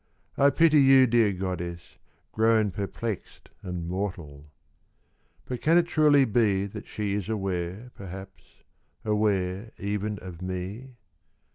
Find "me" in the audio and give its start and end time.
10.41-10.95